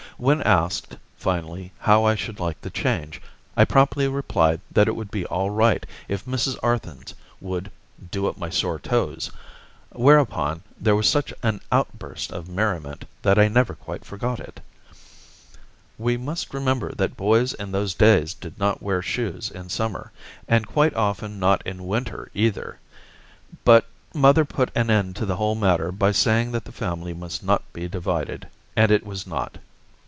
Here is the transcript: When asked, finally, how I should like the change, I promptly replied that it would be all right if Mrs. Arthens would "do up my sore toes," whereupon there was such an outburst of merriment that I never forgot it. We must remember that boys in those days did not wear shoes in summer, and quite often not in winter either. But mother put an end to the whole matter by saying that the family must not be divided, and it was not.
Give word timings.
When 0.17 0.43
asked, 0.43 0.97
finally, 1.17 1.71
how 1.79 2.03
I 2.03 2.13
should 2.13 2.39
like 2.39 2.61
the 2.61 2.69
change, 2.69 3.19
I 3.57 3.65
promptly 3.65 4.07
replied 4.07 4.61
that 4.71 4.87
it 4.87 4.95
would 4.95 5.09
be 5.09 5.25
all 5.25 5.49
right 5.49 5.83
if 6.07 6.25
Mrs. 6.25 6.59
Arthens 6.61 7.15
would 7.39 7.71
"do 8.11 8.27
up 8.27 8.37
my 8.37 8.51
sore 8.51 8.77
toes," 8.77 9.31
whereupon 9.91 10.61
there 10.79 10.95
was 10.95 11.09
such 11.09 11.33
an 11.41 11.59
outburst 11.71 12.31
of 12.31 12.47
merriment 12.47 13.05
that 13.23 13.39
I 13.39 13.47
never 13.47 13.73
forgot 14.03 14.39
it. 14.39 14.59
We 15.97 16.17
must 16.17 16.53
remember 16.53 16.93
that 16.93 17.17
boys 17.17 17.53
in 17.55 17.71
those 17.71 17.95
days 17.95 18.35
did 18.35 18.59
not 18.59 18.79
wear 18.83 19.01
shoes 19.01 19.49
in 19.49 19.69
summer, 19.69 20.11
and 20.47 20.67
quite 20.67 20.93
often 20.93 21.39
not 21.39 21.65
in 21.65 21.87
winter 21.87 22.29
either. 22.35 22.77
But 23.65 23.85
mother 24.13 24.45
put 24.45 24.69
an 24.75 24.91
end 24.91 25.15
to 25.15 25.25
the 25.25 25.37
whole 25.37 25.55
matter 25.55 25.91
by 25.91 26.11
saying 26.11 26.51
that 26.51 26.65
the 26.65 26.71
family 26.71 27.15
must 27.15 27.41
not 27.41 27.63
be 27.73 27.87
divided, 27.87 28.47
and 28.75 28.91
it 28.91 29.03
was 29.03 29.25
not. 29.25 29.57